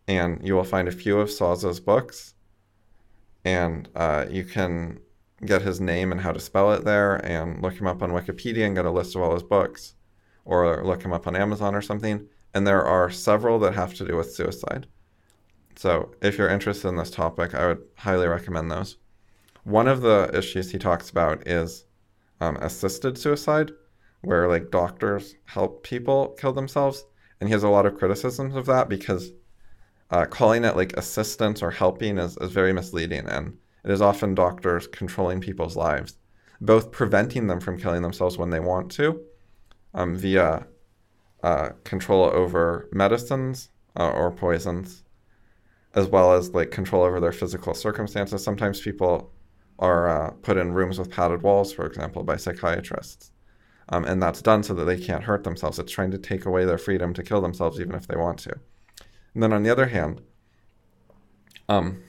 And 0.08 0.46
you 0.46 0.56
will 0.56 0.64
find 0.64 0.88
a 0.88 0.92
few 0.92 1.20
of 1.20 1.30
Szasz's 1.30 1.80
books. 1.80 2.34
And 3.44 3.90
uh, 3.96 4.26
you 4.30 4.44
can 4.44 5.00
get 5.46 5.62
his 5.62 5.80
name 5.80 6.12
and 6.12 6.22
how 6.22 6.32
to 6.32 6.40
spell 6.40 6.74
it 6.74 6.84
there 6.84 7.16
and 7.26 7.62
look 7.62 7.76
him 7.76 7.88
up 7.88 8.02
on 8.02 8.12
Wikipedia 8.12 8.66
and 8.66 8.76
get 8.76 8.86
a 8.86 8.92
list 8.92 9.16
of 9.16 9.22
all 9.22 9.34
his 9.34 9.44
books 9.44 9.94
or 10.46 10.84
look 10.84 11.04
him 11.04 11.14
up 11.14 11.28
on 11.28 11.36
Amazon 11.36 11.76
or 11.76 11.82
something. 11.82 12.28
And 12.54 12.66
there 12.66 12.84
are 12.84 13.10
several 13.10 13.60
that 13.60 13.76
have 13.76 13.94
to 13.96 14.08
do 14.08 14.16
with 14.16 14.34
suicide. 14.34 14.88
So 15.76 16.16
if 16.22 16.38
you're 16.38 16.50
interested 16.50 16.88
in 16.88 16.96
this 16.96 17.12
topic, 17.12 17.54
I 17.54 17.68
would 17.68 17.84
highly 17.98 18.28
recommend 18.28 18.72
those. 18.72 18.98
One 19.64 19.88
of 19.88 20.02
the 20.02 20.32
issues 20.34 20.72
he 20.72 20.80
talks 20.80 21.10
about 21.10 21.48
is 21.48 21.86
um, 22.40 22.56
assisted 22.58 23.18
suicide, 23.18 23.72
where 24.22 24.48
like 24.48 24.72
doctors 24.72 25.36
help 25.46 25.84
people 25.84 26.36
kill 26.40 26.54
themselves. 26.54 27.06
And 27.40 27.48
he 27.48 27.54
has 27.54 27.64
a 27.64 27.70
lot 27.70 27.86
of 27.86 27.98
criticisms 27.98 28.56
of 28.56 28.66
that 28.66 28.90
because 28.90 29.32
uh, 30.12 30.26
calling 30.26 30.64
it 30.64 30.76
like 30.76 30.96
assistance 30.98 31.62
or 31.62 31.72
helping 31.72 32.18
is, 32.18 32.38
is 32.38 32.52
very 32.52 32.74
misleading. 32.74 33.28
And 33.28 33.58
it 33.84 33.92
is 33.92 34.02
often 34.02 34.36
doctors 34.36 34.88
controlling 34.88 35.42
people's 35.42 35.76
lives, 35.76 36.18
both 36.62 36.92
preventing 36.92 37.48
them 37.48 37.60
from 37.60 37.80
killing 37.80 38.02
themselves 38.02 38.38
when 38.38 38.50
they 38.50 38.60
want 38.60 38.92
to 38.94 39.22
um, 39.94 40.16
via 40.16 40.66
uh, 41.44 41.70
control 41.84 42.26
over 42.26 42.90
medicines 42.92 43.70
uh, 43.98 44.10
or 44.10 44.32
poisons, 44.32 45.04
as 45.96 46.08
well 46.08 46.34
as 46.34 46.54
like 46.54 46.72
control 46.72 47.04
over 47.04 47.20
their 47.20 47.32
physical 47.32 47.74
circumstances. 47.74 48.44
Sometimes 48.44 48.82
people 48.82 49.32
are 49.80 50.10
uh, 50.10 50.32
put 50.42 50.58
in 50.58 50.74
rooms 50.74 51.00
with 51.00 51.12
padded 51.12 51.42
walls, 51.44 51.72
for 51.72 51.86
example, 51.86 52.24
by 52.24 52.36
psychiatrists. 52.36 53.32
Um, 53.90 54.04
and 54.06 54.22
that's 54.22 54.42
done 54.42 54.64
so 54.64 54.74
that 54.74 54.86
they 54.86 55.00
can't 55.00 55.24
hurt 55.24 55.44
themselves. 55.44 55.80
It's 55.80 55.92
trying 55.92 56.12
to 56.12 56.18
take 56.18 56.46
away 56.46 56.66
their 56.66 56.78
freedom 56.78 57.14
to 57.14 57.24
kill 57.24 57.42
themselves, 57.42 57.80
even 57.80 57.96
if 57.96 58.08
they 58.08 58.18
want 58.18 58.40
to. 58.40 58.60
And 59.34 59.44
then 59.44 59.54
on 59.54 59.64
the 59.64 59.70
other 59.70 59.88
hand, 59.88 60.22
um, 61.70 62.04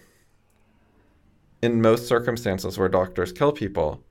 in 1.62 1.82
most 1.82 2.06
circumstances 2.06 2.78
where 2.78 2.88
doctors 2.88 3.32
kill 3.32 3.52
people, 3.52 4.02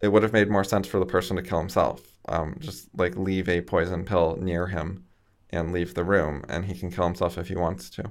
it 0.00 0.08
would 0.08 0.22
have 0.22 0.32
made 0.32 0.50
more 0.50 0.64
sense 0.64 0.86
for 0.86 0.98
the 0.98 1.06
person 1.06 1.36
to 1.36 1.42
kill 1.42 1.58
himself. 1.58 2.02
Um, 2.28 2.56
just 2.58 2.88
like 2.96 3.16
leave 3.16 3.48
a 3.48 3.62
poison 3.62 4.04
pill 4.04 4.36
near 4.40 4.66
him 4.66 5.04
and 5.50 5.72
leave 5.72 5.94
the 5.94 6.04
room, 6.04 6.44
and 6.48 6.64
he 6.64 6.74
can 6.74 6.90
kill 6.90 7.04
himself 7.04 7.38
if 7.38 7.48
he 7.48 7.54
wants 7.54 7.88
to. 7.90 8.10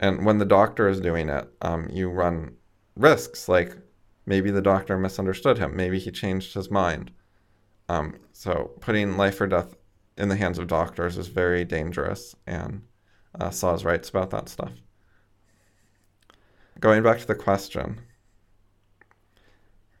And 0.00 0.24
when 0.26 0.38
the 0.38 0.44
doctor 0.44 0.88
is 0.88 1.00
doing 1.00 1.28
it, 1.28 1.48
um, 1.62 1.88
you 1.90 2.10
run 2.10 2.56
risks 2.96 3.48
like 3.48 3.76
maybe 4.24 4.50
the 4.50 4.62
doctor 4.62 4.98
misunderstood 4.98 5.58
him, 5.58 5.76
maybe 5.76 5.98
he 5.98 6.10
changed 6.10 6.54
his 6.54 6.70
mind. 6.70 7.12
Um, 7.88 8.16
so 8.32 8.72
putting 8.80 9.16
life 9.16 9.40
or 9.40 9.46
death 9.46 9.76
in 10.16 10.28
the 10.28 10.36
hands 10.36 10.58
of 10.58 10.66
doctors 10.66 11.18
is 11.18 11.28
very 11.28 11.64
dangerous, 11.64 12.34
and 12.46 12.82
uh, 13.38 13.50
Szasz 13.50 13.84
writes 13.84 14.08
about 14.08 14.30
that 14.30 14.48
stuff. 14.48 14.72
Going 16.80 17.02
back 17.02 17.18
to 17.18 17.26
the 17.26 17.34
question, 17.34 18.00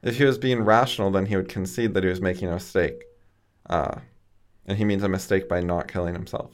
if 0.02 0.18
he 0.18 0.24
was 0.24 0.38
being 0.38 0.62
rational, 0.62 1.10
then 1.10 1.26
he 1.26 1.36
would 1.36 1.48
concede 1.48 1.94
that 1.94 2.04
he 2.04 2.10
was 2.10 2.20
making 2.20 2.48
a 2.48 2.54
mistake. 2.54 3.02
Uh, 3.68 3.98
and 4.66 4.78
he 4.78 4.84
means 4.84 5.02
a 5.02 5.08
mistake 5.08 5.48
by 5.48 5.60
not 5.60 5.88
killing 5.88 6.14
himself. 6.14 6.52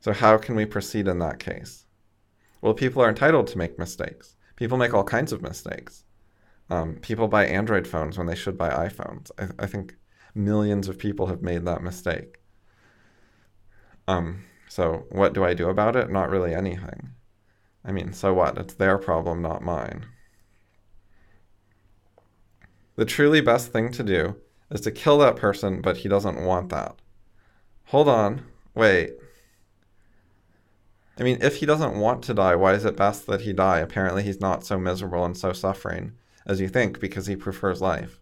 So, 0.00 0.12
how 0.12 0.36
can 0.38 0.54
we 0.54 0.64
proceed 0.66 1.08
in 1.08 1.18
that 1.20 1.38
case? 1.38 1.86
Well, 2.60 2.74
people 2.74 3.02
are 3.02 3.08
entitled 3.08 3.46
to 3.48 3.58
make 3.58 3.78
mistakes. 3.78 4.36
People 4.56 4.78
make 4.78 4.94
all 4.94 5.04
kinds 5.04 5.32
of 5.32 5.42
mistakes. 5.42 6.04
Um, 6.70 6.96
people 6.96 7.28
buy 7.28 7.46
Android 7.46 7.86
phones 7.86 8.16
when 8.18 8.26
they 8.26 8.34
should 8.34 8.56
buy 8.56 8.88
iPhones. 8.88 9.30
I, 9.38 9.48
I 9.64 9.66
think 9.66 9.96
millions 10.34 10.88
of 10.88 10.98
people 10.98 11.26
have 11.26 11.42
made 11.42 11.64
that 11.64 11.82
mistake. 11.82 12.38
Um, 14.12 14.44
so, 14.68 15.06
what 15.10 15.32
do 15.32 15.44
I 15.44 15.54
do 15.54 15.68
about 15.68 15.96
it? 15.96 16.10
Not 16.10 16.30
really 16.30 16.54
anything. 16.54 17.10
I 17.84 17.92
mean, 17.92 18.12
so 18.12 18.32
what? 18.34 18.58
It's 18.58 18.74
their 18.74 18.98
problem, 18.98 19.42
not 19.42 19.62
mine. 19.62 20.06
The 22.96 23.04
truly 23.04 23.40
best 23.40 23.72
thing 23.72 23.90
to 23.92 24.02
do 24.02 24.36
is 24.70 24.82
to 24.82 24.90
kill 24.90 25.18
that 25.18 25.36
person, 25.36 25.80
but 25.80 25.98
he 25.98 26.08
doesn't 26.08 26.44
want 26.44 26.68
that. 26.70 26.96
Hold 27.86 28.08
on. 28.08 28.44
Wait. 28.74 29.14
I 31.18 31.22
mean, 31.22 31.38
if 31.40 31.56
he 31.56 31.66
doesn't 31.66 31.98
want 31.98 32.22
to 32.24 32.34
die, 32.34 32.54
why 32.54 32.74
is 32.74 32.84
it 32.84 32.96
best 32.96 33.26
that 33.26 33.42
he 33.42 33.52
die? 33.52 33.78
Apparently, 33.78 34.22
he's 34.22 34.40
not 34.40 34.64
so 34.64 34.78
miserable 34.78 35.24
and 35.24 35.36
so 35.36 35.52
suffering 35.52 36.12
as 36.46 36.60
you 36.60 36.68
think 36.68 37.00
because 37.00 37.26
he 37.26 37.36
prefers 37.36 37.80
life. 37.80 38.20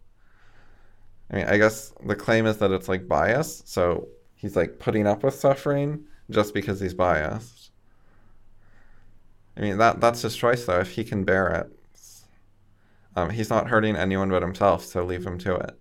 I 1.31 1.37
mean, 1.37 1.47
I 1.47 1.59
guess 1.59 1.93
the 2.05 2.17
claim 2.17 2.47
is 2.47 2.59
that 2.59 2.73
it's 2.73 2.89
like 2.89 3.09
bias, 3.09 3.63
so 3.65 4.09
he's 4.41 4.57
like 4.57 4.79
putting 4.79 5.07
up 5.07 5.23
with 5.23 5.35
suffering 5.35 6.05
just 6.31 6.55
because 6.55 6.81
he's 6.81 6.95
biased. 6.95 7.71
I 9.57 9.61
mean, 9.61 9.79
that 9.79 10.01
that's 10.01 10.23
his 10.23 10.35
choice 10.35 10.65
though. 10.65 10.81
If 10.81 10.93
he 10.93 11.05
can 11.05 11.25
bear 11.25 11.49
it, 11.49 11.79
um, 13.17 13.31
he's 13.31 13.51
not 13.51 13.69
hurting 13.69 13.97
anyone 13.97 14.31
but 14.31 14.43
himself, 14.43 14.85
so 14.85 15.05
leave 15.05 15.27
him 15.27 15.39
to 15.39 15.57
it. 15.57 15.79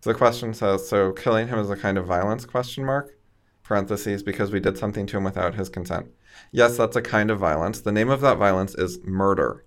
So 0.00 0.10
the 0.10 0.18
question 0.18 0.54
says, 0.54 0.88
so 0.88 1.12
killing 1.12 1.48
him 1.48 1.58
is 1.58 1.70
a 1.70 1.76
kind 1.76 1.98
of 1.98 2.06
violence? 2.06 2.44
Question 2.46 2.84
mark. 2.84 3.16
Parentheses 3.62 4.22
because 4.22 4.50
we 4.50 4.58
did 4.58 4.76
something 4.76 5.06
to 5.06 5.16
him 5.18 5.24
without 5.24 5.54
his 5.54 5.68
consent. 5.68 6.08
Yes, 6.50 6.76
that's 6.76 6.96
a 6.96 7.02
kind 7.02 7.30
of 7.30 7.38
violence. 7.38 7.80
The 7.80 7.92
name 7.92 8.10
of 8.10 8.20
that 8.22 8.38
violence 8.38 8.74
is 8.74 8.98
murder. 9.04 9.64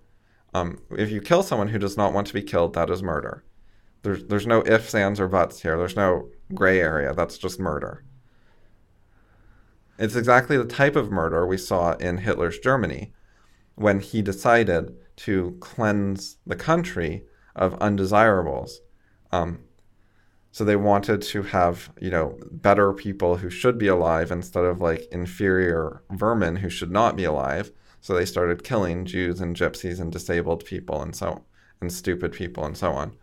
Um, 0.52 0.80
if 0.90 1.10
you 1.10 1.20
kill 1.20 1.42
someone 1.42 1.68
who 1.68 1.78
does 1.78 1.96
not 1.96 2.12
want 2.12 2.26
to 2.26 2.34
be 2.34 2.42
killed, 2.42 2.74
that 2.74 2.90
is 2.90 3.02
murder. 3.02 3.44
There's 4.06 4.22
there's 4.22 4.46
no 4.46 4.62
ifs, 4.64 4.94
ands, 4.94 5.18
or 5.18 5.26
buts 5.26 5.62
here. 5.62 5.76
There's 5.76 5.96
no 5.96 6.28
gray 6.54 6.78
area. 6.78 7.12
That's 7.12 7.36
just 7.36 7.58
murder. 7.58 8.04
It's 9.98 10.14
exactly 10.14 10.56
the 10.56 10.64
type 10.64 10.94
of 10.94 11.10
murder 11.10 11.44
we 11.44 11.58
saw 11.58 11.94
in 11.94 12.18
Hitler's 12.18 12.60
Germany 12.60 13.12
when 13.74 13.98
he 13.98 14.22
decided 14.22 14.94
to 15.16 15.56
cleanse 15.58 16.36
the 16.46 16.54
country 16.54 17.24
of 17.56 17.74
undesirables. 17.80 18.80
Um, 19.32 19.64
so 20.52 20.64
they 20.64 20.76
wanted 20.76 21.20
to 21.22 21.42
have, 21.42 21.92
you 22.00 22.10
know, 22.10 22.38
better 22.52 22.92
people 22.92 23.38
who 23.38 23.50
should 23.50 23.76
be 23.76 23.88
alive 23.88 24.30
instead 24.30 24.64
of 24.64 24.80
like 24.80 25.08
inferior 25.10 26.04
vermin 26.10 26.54
who 26.54 26.70
should 26.70 26.92
not 26.92 27.16
be 27.16 27.24
alive. 27.24 27.72
So 28.00 28.14
they 28.14 28.24
started 28.24 28.62
killing 28.62 29.04
Jews 29.04 29.40
and 29.40 29.56
gypsies 29.56 29.98
and 29.98 30.12
disabled 30.12 30.64
people 30.64 31.02
and 31.02 31.16
so 31.16 31.44
and 31.80 31.92
stupid 31.92 32.30
people 32.30 32.64
and 32.64 32.76
so 32.76 32.92
on. 32.92 33.16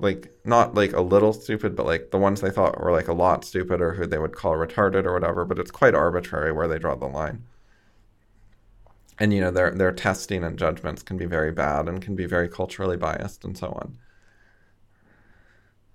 Like 0.00 0.32
not 0.44 0.74
like 0.74 0.92
a 0.92 1.00
little 1.00 1.32
stupid, 1.32 1.76
but 1.76 1.86
like 1.86 2.10
the 2.10 2.18
ones 2.18 2.40
they 2.40 2.50
thought 2.50 2.80
were 2.80 2.92
like 2.92 3.08
a 3.08 3.12
lot 3.12 3.44
stupid 3.44 3.80
or 3.80 3.94
who 3.94 4.06
they 4.06 4.18
would 4.18 4.34
call 4.34 4.54
retarded 4.54 5.04
or 5.04 5.12
whatever, 5.12 5.44
but 5.44 5.58
it's 5.58 5.70
quite 5.70 5.94
arbitrary 5.94 6.52
where 6.52 6.68
they 6.68 6.78
draw 6.78 6.94
the 6.94 7.06
line 7.06 7.44
and 9.20 9.34
you 9.34 9.40
know 9.40 9.50
their 9.50 9.70
their 9.70 9.92
testing 9.92 10.42
and 10.42 10.58
judgments 10.58 11.02
can 11.02 11.18
be 11.18 11.26
very 11.26 11.52
bad 11.52 11.86
and 11.86 12.00
can 12.00 12.16
be 12.16 12.24
very 12.24 12.48
culturally 12.48 12.96
biased 12.96 13.44
and 13.44 13.56
so 13.56 13.68
on. 13.68 13.98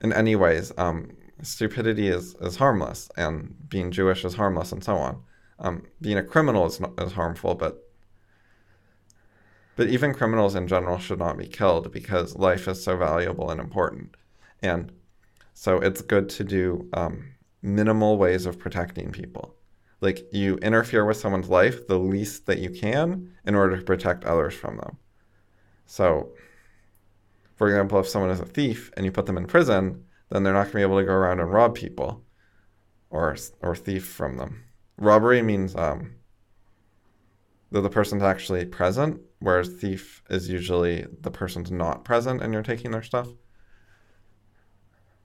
In 0.01 0.13
any 0.13 0.35
ways, 0.35 0.71
um, 0.77 1.11
stupidity 1.41 2.07
is, 2.09 2.35
is 2.35 2.57
harmless, 2.57 3.09
and 3.17 3.55
being 3.67 3.91
Jewish 3.91 4.23
is 4.23 4.35
harmless, 4.35 4.71
and 4.71 4.83
so 4.83 4.95
on. 4.95 5.23
Um, 5.57 5.87
being 6.01 6.17
a 6.17 6.23
criminal 6.23 6.65
is, 6.65 6.79
is 6.99 7.13
harmful, 7.13 7.55
but 7.55 7.84
but 9.75 9.87
even 9.89 10.13
criminals 10.13 10.55
in 10.55 10.67
general 10.67 10.97
should 10.99 11.19
not 11.19 11.37
be 11.37 11.47
killed 11.47 11.91
because 11.91 12.35
life 12.35 12.67
is 12.67 12.83
so 12.83 12.97
valuable 12.97 13.49
and 13.49 13.59
important, 13.59 14.15
and 14.61 14.91
so 15.53 15.77
it's 15.77 16.01
good 16.01 16.29
to 16.29 16.43
do 16.43 16.89
um, 16.93 17.31
minimal 17.61 18.17
ways 18.17 18.45
of 18.45 18.59
protecting 18.59 19.11
people 19.11 19.55
like 20.01 20.31
you 20.31 20.57
interfere 20.57 21.05
with 21.05 21.17
someone's 21.17 21.49
life 21.49 21.87
the 21.87 21.99
least 21.99 22.45
that 22.45 22.59
you 22.59 22.69
can 22.69 23.31
in 23.45 23.55
order 23.55 23.77
to 23.77 23.83
protect 23.83 24.25
others 24.25 24.53
from 24.53 24.77
them. 24.77 24.97
So, 25.85 26.33
for 27.55 27.67
example, 27.67 27.99
if 27.99 28.07
someone 28.07 28.31
is 28.31 28.39
a 28.39 28.45
thief 28.45 28.91
and 28.95 29.05
you 29.05 29.11
put 29.11 29.25
them 29.25 29.37
in 29.37 29.47
prison, 29.47 30.05
then 30.29 30.43
they're 30.43 30.53
not 30.53 30.63
going 30.63 30.71
to 30.71 30.77
be 30.77 30.81
able 30.81 30.99
to 30.99 31.05
go 31.05 31.13
around 31.13 31.39
and 31.39 31.51
rob 31.51 31.75
people 31.75 32.23
or 33.09 33.35
or 33.61 33.75
thief 33.75 34.05
from 34.05 34.37
them. 34.37 34.63
Robbery 34.97 35.41
means 35.41 35.75
um, 35.75 36.15
that 37.71 37.81
the 37.81 37.89
person's 37.89 38.23
actually 38.23 38.65
present, 38.65 39.19
whereas 39.39 39.69
thief 39.69 40.21
is 40.29 40.49
usually 40.49 41.05
the 41.21 41.31
person's 41.31 41.71
not 41.71 42.05
present 42.05 42.41
and 42.41 42.53
you're 42.53 42.63
taking 42.63 42.91
their 42.91 43.03
stuff. 43.03 43.27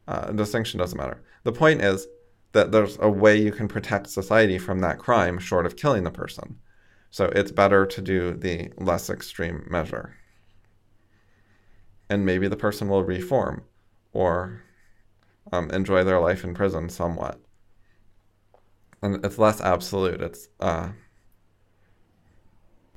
Uh, 0.08 0.32
distinction 0.32 0.78
doesn't 0.78 0.98
matter. 0.98 1.22
The 1.44 1.52
point 1.52 1.82
is, 1.82 2.06
that 2.52 2.72
there's 2.72 2.98
a 3.00 3.08
way 3.08 3.40
you 3.40 3.52
can 3.52 3.68
protect 3.68 4.08
society 4.08 4.58
from 4.58 4.80
that 4.80 4.98
crime 4.98 5.38
short 5.38 5.66
of 5.66 5.76
killing 5.76 6.04
the 6.04 6.10
person. 6.10 6.58
So 7.10 7.26
it's 7.26 7.52
better 7.52 7.86
to 7.86 8.00
do 8.00 8.34
the 8.34 8.72
less 8.76 9.10
extreme 9.10 9.66
measure. 9.68 10.16
And 12.08 12.26
maybe 12.26 12.48
the 12.48 12.56
person 12.56 12.88
will 12.88 13.04
reform 13.04 13.64
or 14.12 14.62
um, 15.52 15.70
enjoy 15.70 16.02
their 16.04 16.20
life 16.20 16.44
in 16.44 16.54
prison 16.54 16.88
somewhat. 16.88 17.40
And 19.02 19.24
it's 19.24 19.38
less 19.38 19.60
absolute. 19.60 20.20
It's 20.20 20.48
uh, 20.58 20.90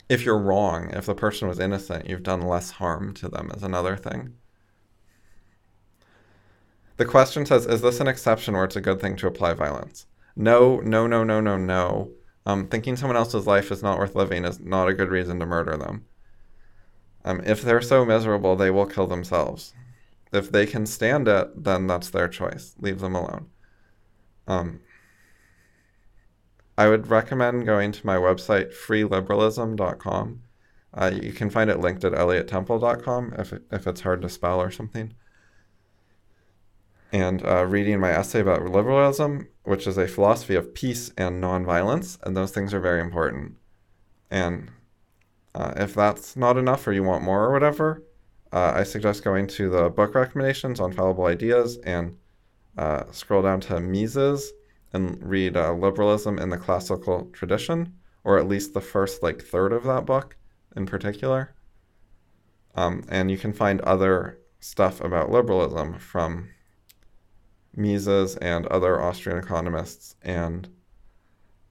if 0.10 0.26
you're 0.26 0.38
wrong, 0.38 0.92
if 0.92 1.06
the 1.06 1.16
person 1.16 1.48
was 1.48 1.60
innocent, 1.60 2.10
you've 2.10 2.24
done 2.24 2.42
less 2.42 2.72
harm 2.72 3.14
to 3.16 3.30
them, 3.30 3.52
is 3.56 3.64
another 3.64 3.96
thing. 3.96 4.34
The 6.98 7.06
question 7.06 7.46
says, 7.46 7.66
is 7.66 7.82
this 7.82 8.00
an 8.00 8.08
exception 8.08 8.54
where 8.54 8.66
it's 8.66 8.76
a 8.76 8.82
good 8.82 9.02
thing 9.02 9.16
to 9.18 9.28
apply 9.28 9.54
violence? 9.54 10.06
No, 10.36 10.80
no, 10.80 11.08
no, 11.08 11.24
no, 11.24 11.42
no, 11.42 11.58
no. 11.58 12.12
Um, 12.46 12.68
thinking 12.68 12.96
someone 12.96 13.18
else's 13.18 13.48
life 13.48 13.72
is 13.72 13.82
not 13.82 13.98
worth 13.98 14.16
living 14.16 14.46
is 14.46 14.60
not 14.60 14.90
a 14.90 14.94
good 14.94 15.10
reason 15.10 15.40
to 15.40 15.46
murder 15.46 15.78
them. 15.78 16.06
Um, 17.26 17.42
if 17.46 17.62
they're 17.62 17.82
so 17.82 18.06
miserable, 18.06 18.56
they 18.56 18.70
will 18.70 18.86
kill 18.86 19.08
themselves. 19.08 19.74
If 20.32 20.52
they 20.52 20.66
can 20.66 20.86
stand 20.86 21.28
it, 21.28 21.64
then 21.64 21.88
that's 21.88 22.10
their 22.10 22.28
choice. 22.28 22.76
Leave 22.80 23.00
them 23.00 23.16
alone. 23.16 23.48
Um, 24.48 24.82
I 26.78 26.88
would 26.90 27.08
recommend 27.08 27.66
going 27.66 27.92
to 27.92 28.06
my 28.06 28.18
website, 28.18 28.74
freeliberalism.com. 28.74 30.42
Uh, 30.94 31.12
you 31.22 31.32
can 31.32 31.50
find 31.50 31.70
it 31.70 31.80
linked 31.80 32.04
at 32.04 32.14
elliottemple.com 32.14 33.36
if, 33.38 33.54
if 33.72 33.88
it's 33.88 34.02
hard 34.02 34.22
to 34.22 34.30
spell 34.30 34.60
or 34.60 34.72
something. 34.72 35.14
And 37.12 37.46
uh, 37.46 37.66
reading 37.66 38.00
my 38.00 38.12
essay 38.12 38.40
about 38.40 38.64
liberalism, 38.64 39.48
which 39.64 39.86
is 39.86 39.98
a 39.98 40.08
philosophy 40.08 40.56
of 40.56 40.74
peace 40.74 41.12
and 41.16 41.44
nonviolence, 41.44 42.18
and 42.24 42.36
those 42.36 42.52
things 42.52 42.74
are 42.74 42.80
very 42.80 43.02
important. 43.02 43.58
And 44.32 44.72
uh, 45.54 45.74
if 45.76 45.94
that's 45.94 46.36
not 46.36 46.58
enough 46.58 46.88
or 46.88 46.94
you 46.94 47.04
want 47.04 47.24
more 47.24 47.44
or 47.44 47.52
whatever, 47.52 48.04
uh, 48.52 48.74
I 48.76 48.84
suggest 48.84 49.24
going 49.24 49.46
to 49.48 49.70
the 49.70 49.90
book 49.90 50.16
recommendations 50.16 50.80
on 50.80 50.92
fallible 50.92 51.26
ideas 51.26 51.78
and 51.78 52.18
uh, 52.78 53.04
scroll 53.12 53.44
down 53.44 53.62
to 53.62 53.80
Mises 53.80 54.52
and 54.94 55.22
read 55.24 55.58
uh, 55.58 55.74
Liberalism 55.74 56.38
in 56.38 56.50
the 56.50 56.58
Classical 56.58 57.30
Tradition, 57.34 57.94
or 58.24 58.38
at 58.38 58.48
least 58.48 58.74
the 58.74 58.82
first 58.82 59.24
like 59.24 59.42
third 59.42 59.74
of 59.74 59.84
that 59.84 60.06
book 60.06 60.38
in 60.76 60.86
particular. 60.86 61.54
Um, 62.76 63.04
and 63.10 63.30
you 63.30 63.38
can 63.38 63.54
find 63.54 63.82
other 63.82 64.40
stuff 64.60 65.02
about 65.02 65.30
liberalism 65.30 66.00
from 66.00 66.50
Mises 67.76 68.36
and 68.38 68.66
other 68.68 69.02
Austrian 69.02 69.38
economists 69.38 70.16
and 70.22 70.70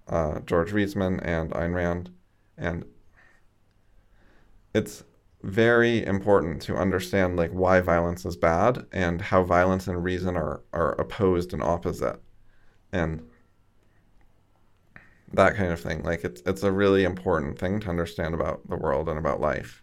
uh, 0.09 0.41
George 0.41 0.73
Reisman 0.73 1.21
and 1.23 1.51
Ayn 1.53 1.75
Rand. 1.75 2.11
And 2.57 2.85
it's 4.75 5.05
very 5.43 6.05
important 6.05 6.63
to 6.63 6.77
understand 6.77 7.37
like 7.37 7.51
why 7.51 7.81
violence 7.81 8.25
is 8.25 8.37
bad 8.37 8.87
and 8.93 9.21
how 9.21 9.43
violence 9.43 9.89
and 9.89 10.05
reason 10.05 10.37
are, 10.37 10.63
are 10.73 10.93
opposed 11.01 11.53
and 11.53 11.63
opposite 11.63 12.21
and 12.93 13.23
that 15.33 15.57
kind 15.57 15.73
of 15.73 15.81
thing. 15.81 16.03
Like 16.03 16.25
it's 16.25 16.43
it's 16.47 16.63
a 16.63 16.73
really 16.73 17.05
important 17.05 17.59
thing 17.59 17.81
to 17.81 17.89
understand 17.89 18.35
about 18.35 18.69
the 18.69 18.77
world 18.77 19.09
and 19.09 19.19
about 19.19 19.41
life. 19.41 19.83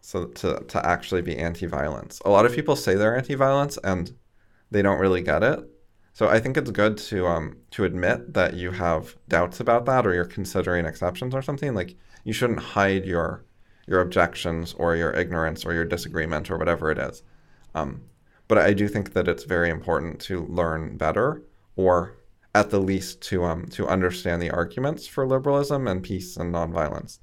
So 0.00 0.26
to 0.26 0.64
to 0.68 0.86
actually 0.86 1.22
be 1.22 1.36
anti-violence. 1.38 2.20
A 2.24 2.30
lot 2.30 2.46
of 2.46 2.54
people 2.54 2.76
say 2.76 2.94
they're 2.94 3.16
anti-violence 3.16 3.78
and 3.84 4.12
they 4.70 4.82
don't 4.82 4.98
really 5.00 5.22
get 5.22 5.42
it. 5.42 5.60
So 6.14 6.28
i 6.28 6.38
think 6.40 6.56
it's 6.56 6.70
good 6.70 6.98
to 6.98 7.26
um 7.26 7.56
to 7.72 7.84
admit 7.84 8.34
that 8.34 8.54
you 8.54 8.70
have 8.72 9.16
doubts 9.28 9.60
about 9.60 9.86
that 9.86 10.06
or 10.06 10.14
you're 10.14 10.24
considering 10.24 10.86
exceptions 10.86 11.34
or 11.34 11.42
something. 11.42 11.74
Like 11.74 11.96
you 12.24 12.32
shouldn't 12.32 12.60
hide 12.60 13.04
your 13.06 13.44
your 13.86 14.00
objections 14.00 14.74
or 14.74 14.96
your 14.96 15.12
ignorance 15.12 15.64
or 15.64 15.72
your 15.72 15.84
disagreement 15.84 16.50
or 16.50 16.58
whatever 16.58 16.90
it 16.90 16.98
is. 16.98 17.22
Um, 17.74 18.02
but 18.48 18.58
I 18.58 18.72
do 18.74 18.88
think 18.88 19.12
that 19.14 19.28
it's 19.28 19.44
very 19.44 19.70
important 19.70 20.20
to 20.22 20.44
learn 20.46 20.96
better, 20.96 21.42
or 21.76 22.18
at 22.54 22.70
the 22.70 22.80
least 22.80 23.22
to 23.22 23.44
um, 23.44 23.66
to 23.66 23.86
understand 23.88 24.42
the 24.42 24.50
arguments 24.50 25.06
for 25.06 25.26
liberalism 25.26 25.86
and 25.88 26.02
peace 26.02 26.36
and 26.36 26.54
nonviolence, 26.54 27.18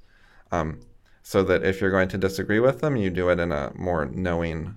um, 0.50 0.80
so 1.22 1.42
that 1.42 1.64
if 1.64 1.80
you're 1.80 1.90
going 1.90 2.08
to 2.08 2.18
disagree 2.18 2.60
with 2.60 2.80
them, 2.80 2.96
you 2.96 3.10
do 3.10 3.28
it 3.28 3.38
in 3.38 3.52
a 3.52 3.72
more 3.76 4.06
knowing 4.06 4.76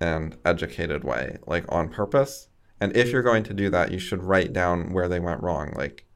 and 0.00 0.36
educated 0.44 1.04
way, 1.04 1.38
like 1.46 1.64
on 1.68 1.88
purpose. 1.88 2.48
And 2.80 2.96
if 2.96 3.10
you're 3.10 3.22
going 3.22 3.42
to 3.44 3.54
do 3.54 3.68
that, 3.70 3.92
you 3.92 3.98
should 3.98 4.22
write 4.22 4.52
down 4.52 4.92
where 4.92 5.08
they 5.08 5.20
went 5.20 5.42
wrong, 5.42 5.72
like 5.76 6.06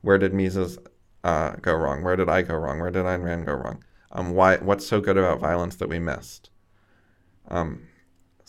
where 0.00 0.18
did 0.18 0.34
Mises 0.34 0.78
uh, 1.22 1.52
go 1.60 1.74
wrong, 1.74 2.02
where 2.02 2.16
did 2.16 2.28
I 2.28 2.42
go 2.42 2.54
wrong, 2.54 2.80
where 2.80 2.90
did 2.90 3.04
Ayn 3.04 3.22
Rand 3.22 3.46
go 3.46 3.52
wrong? 3.52 3.84
Um, 4.10 4.30
why 4.30 4.56
what's 4.56 4.86
so 4.86 5.00
good 5.00 5.18
about 5.18 5.40
violence 5.40 5.76
that 5.76 5.88
we 5.88 5.98
missed. 5.98 6.50
Um, 7.48 7.87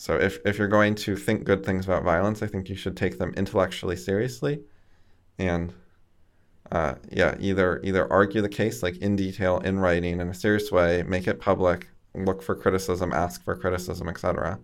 so 0.00 0.16
if, 0.16 0.38
if 0.46 0.56
you're 0.56 0.66
going 0.66 0.94
to 0.94 1.14
think 1.14 1.44
good 1.44 1.62
things 1.62 1.84
about 1.84 2.04
violence, 2.04 2.42
I 2.42 2.46
think 2.46 2.70
you 2.70 2.74
should 2.74 2.96
take 2.96 3.18
them 3.18 3.34
intellectually 3.36 3.96
seriously, 3.96 4.62
and 5.38 5.74
uh, 6.72 6.94
yeah, 7.12 7.34
either 7.38 7.82
either 7.84 8.10
argue 8.10 8.40
the 8.40 8.48
case 8.48 8.82
like 8.82 8.96
in 8.96 9.14
detail 9.14 9.58
in 9.58 9.78
writing 9.78 10.18
in 10.18 10.26
a 10.30 10.32
serious 10.32 10.72
way, 10.72 11.02
make 11.02 11.28
it 11.28 11.38
public, 11.38 11.86
look 12.14 12.42
for 12.42 12.54
criticism, 12.54 13.12
ask 13.12 13.44
for 13.44 13.54
criticism, 13.54 14.08
etc., 14.08 14.58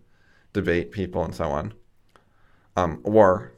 debate 0.55 0.91
people 0.91 1.23
and 1.23 1.35
so 1.35 1.51
on. 1.51 1.75
Um, 2.75 3.03
or 3.05 3.53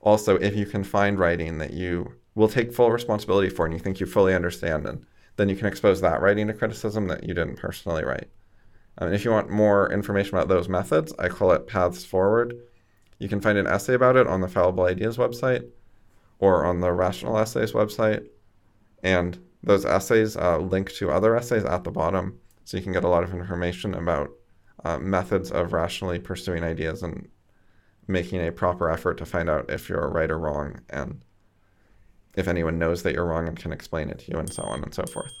also, 0.00 0.38
if 0.38 0.56
you 0.56 0.66
can 0.66 0.82
find 0.82 1.20
writing 1.20 1.58
that 1.58 1.72
you 1.72 2.14
will 2.34 2.48
take 2.48 2.74
full 2.74 2.90
responsibility 2.90 3.48
for 3.48 3.64
and 3.64 3.72
you 3.72 3.78
think 3.78 4.00
you 4.00 4.06
fully 4.06 4.34
understand 4.34 4.88
and 4.88 5.06
then 5.36 5.48
you 5.48 5.54
can 5.54 5.66
expose 5.68 6.00
that 6.00 6.20
writing 6.20 6.48
to 6.48 6.52
criticism 6.52 7.06
that 7.06 7.22
you 7.22 7.32
didn't 7.32 7.58
personally 7.58 8.02
write. 8.02 8.28
Um, 8.98 9.12
if 9.12 9.24
you 9.24 9.30
want 9.30 9.50
more 9.50 9.90
information 9.92 10.36
about 10.36 10.48
those 10.48 10.68
methods, 10.68 11.12
I 11.18 11.28
call 11.28 11.52
it 11.52 11.66
Paths 11.66 12.04
Forward. 12.04 12.54
You 13.18 13.28
can 13.28 13.40
find 13.40 13.58
an 13.58 13.66
essay 13.66 13.94
about 13.94 14.16
it 14.16 14.26
on 14.26 14.40
the 14.40 14.48
Fallible 14.48 14.84
Ideas 14.84 15.16
website 15.16 15.64
or 16.38 16.64
on 16.64 16.80
the 16.80 16.92
Rational 16.92 17.38
Essays 17.38 17.72
website. 17.72 18.26
And 19.02 19.38
those 19.62 19.84
essays 19.84 20.36
uh, 20.36 20.58
link 20.58 20.92
to 20.94 21.10
other 21.10 21.36
essays 21.36 21.64
at 21.64 21.84
the 21.84 21.90
bottom, 21.90 22.38
so 22.64 22.76
you 22.76 22.82
can 22.82 22.92
get 22.92 23.04
a 23.04 23.08
lot 23.08 23.22
of 23.22 23.34
information 23.34 23.94
about 23.94 24.30
uh, 24.84 24.98
methods 24.98 25.50
of 25.50 25.72
rationally 25.72 26.18
pursuing 26.18 26.64
ideas 26.64 27.02
and 27.02 27.28
making 28.08 28.46
a 28.46 28.52
proper 28.52 28.90
effort 28.90 29.18
to 29.18 29.26
find 29.26 29.48
out 29.50 29.70
if 29.70 29.88
you're 29.88 30.08
right 30.08 30.30
or 30.30 30.38
wrong 30.38 30.80
and 30.88 31.22
if 32.36 32.48
anyone 32.48 32.78
knows 32.78 33.02
that 33.02 33.14
you're 33.14 33.26
wrong 33.26 33.48
and 33.48 33.58
can 33.58 33.72
explain 33.72 34.08
it 34.08 34.20
to 34.20 34.32
you, 34.32 34.38
and 34.38 34.52
so 34.52 34.62
on 34.62 34.82
and 34.82 34.94
so 34.94 35.04
forth. 35.04 35.32